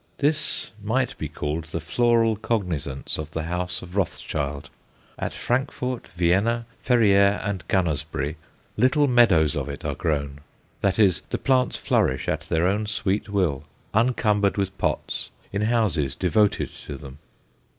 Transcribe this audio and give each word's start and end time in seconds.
This 0.17 0.71
might 0.83 1.15
be 1.19 1.29
called 1.29 1.65
the 1.65 1.79
floral 1.79 2.35
cognizance 2.35 3.19
of 3.19 3.29
the 3.29 3.43
house 3.43 3.83
of 3.83 3.95
Rothschild. 3.95 4.71
At 5.19 5.31
Frankfort, 5.31 6.07
Vienna, 6.15 6.65
Ferrières, 6.83 7.47
and 7.47 7.63
Gunnersbury 7.67 8.35
little 8.77 9.07
meadows 9.07 9.55
of 9.55 9.69
it 9.69 9.85
are 9.85 9.93
grown 9.93 10.39
that 10.81 10.97
is, 10.97 11.21
the 11.29 11.37
plants 11.37 11.77
flourish 11.77 12.27
at 12.27 12.41
their 12.49 12.65
own 12.67 12.87
sweet 12.87 13.29
will, 13.29 13.63
uncumbered 13.93 14.57
with 14.57 14.75
pots, 14.79 15.29
in 15.53 15.61
houses 15.61 16.15
devoted 16.15 16.71
to 16.87 16.97
them. 16.97 17.19